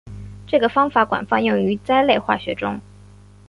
[0.47, 2.81] 这个方法广泛用于甾类化学中。